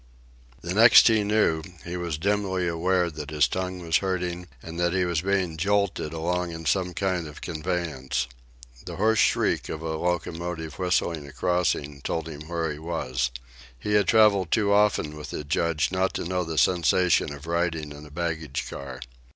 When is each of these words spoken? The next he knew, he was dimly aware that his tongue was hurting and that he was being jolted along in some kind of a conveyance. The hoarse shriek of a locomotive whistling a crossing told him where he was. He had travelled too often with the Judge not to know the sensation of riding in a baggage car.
The 0.61 0.73
next 0.73 1.07
he 1.09 1.23
knew, 1.23 1.61
he 1.85 1.95
was 1.95 2.17
dimly 2.17 2.67
aware 2.67 3.11
that 3.11 3.29
his 3.29 3.47
tongue 3.47 3.83
was 3.85 3.97
hurting 3.97 4.47
and 4.63 4.79
that 4.79 4.93
he 4.93 5.05
was 5.05 5.21
being 5.21 5.57
jolted 5.57 6.11
along 6.11 6.49
in 6.49 6.65
some 6.65 6.95
kind 6.95 7.27
of 7.27 7.37
a 7.37 7.41
conveyance. 7.41 8.25
The 8.85 8.95
hoarse 8.95 9.19
shriek 9.19 9.69
of 9.69 9.83
a 9.83 9.95
locomotive 9.97 10.79
whistling 10.79 11.27
a 11.27 11.31
crossing 11.31 12.01
told 12.01 12.27
him 12.27 12.47
where 12.47 12.71
he 12.73 12.79
was. 12.79 13.29
He 13.77 13.93
had 13.93 14.07
travelled 14.07 14.49
too 14.49 14.73
often 14.73 15.15
with 15.15 15.29
the 15.29 15.43
Judge 15.43 15.91
not 15.91 16.15
to 16.15 16.25
know 16.25 16.43
the 16.43 16.57
sensation 16.57 17.31
of 17.31 17.45
riding 17.45 17.91
in 17.91 18.03
a 18.03 18.09
baggage 18.09 18.67
car. 18.67 19.01